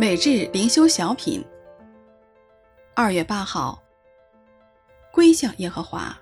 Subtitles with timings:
[0.00, 1.44] 每日灵修小品，
[2.94, 3.82] 二月八号，
[5.12, 6.18] 归向耶和华。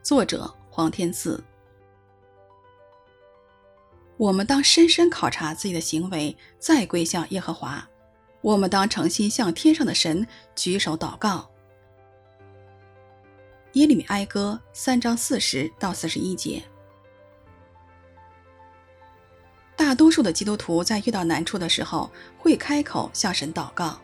[0.00, 1.42] 作者黄天赐。
[4.16, 7.84] 我们当深深考察自己的行为，再归向耶和华。
[8.42, 10.24] 我们当诚心向天上的神
[10.54, 11.50] 举手祷告。
[13.72, 16.62] 耶利米哀歌三章四十到四十一节。
[19.88, 23.98] 大多数的基督徒在遇到难处的时候会开口向神祷告，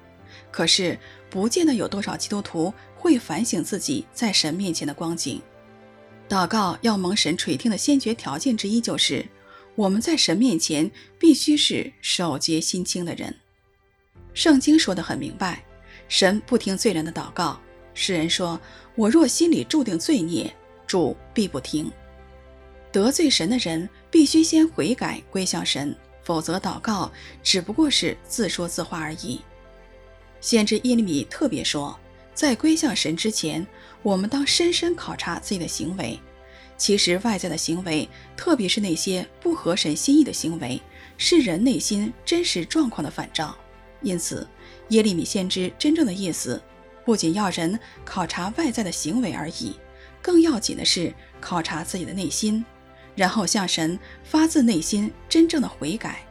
[0.50, 0.98] 可是
[1.28, 5.42] 不见得有多少基督徒会反省自己在神面前的光景。
[6.26, 9.26] 祷告要蒙神垂听的先决条件之一就是，
[9.74, 13.36] 我们在神面前必须是手洁心清的人。
[14.32, 15.62] 圣经说得很明白，
[16.08, 17.60] 神不听罪人的祷告。
[17.92, 18.58] 诗人说
[18.96, 20.50] ：“我若心里注定罪孽，
[20.86, 21.92] 主必不听。”
[22.94, 25.92] 得罪神的人必须先悔改归向神，
[26.22, 27.10] 否则祷告
[27.42, 29.40] 只不过是自说自话而已。
[30.40, 31.98] 先知耶利米特别说，
[32.34, 33.66] 在归向神之前，
[34.00, 36.16] 我们当深深考察自己的行为。
[36.76, 40.80] 其实外在的行为，特别是那些不合神心意的行为，
[41.18, 43.56] 是人内心真实状况的反照。
[44.02, 44.46] 因此，
[44.90, 46.62] 耶利米先知真正的意思，
[47.04, 49.74] 不仅要人考察外在的行为而已，
[50.22, 52.64] 更要紧的是考察自己的内心。
[53.14, 56.24] 然后向神发自内心真正的悔改。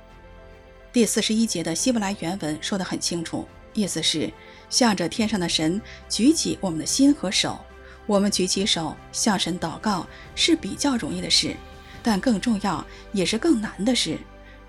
[0.92, 4.31] 第四十一节的希伯来原文说得很清楚，意思是
[4.70, 7.59] 向着天上的神举起我们的心和手。
[8.06, 11.56] 我们举起手向神祷告是比较容易的事，
[12.03, 14.18] 但更重要也是更难的事，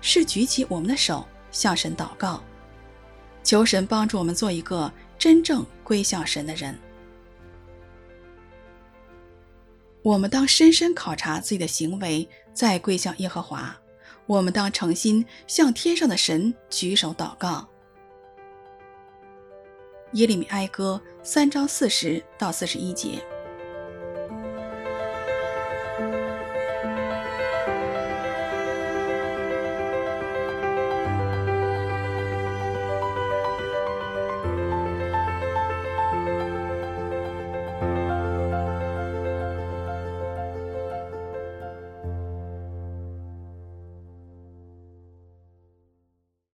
[0.01, 2.41] 是举起我们的手向神祷告。
[3.43, 6.75] 求神帮助我们做一个真正归向神的人。
[10.05, 13.75] 我们当深深考察自己的行为，再跪向耶和华。
[14.27, 17.67] 我们当诚心向天上的神举手祷告。
[20.13, 23.19] 耶利米哀歌三章四十到四十一节。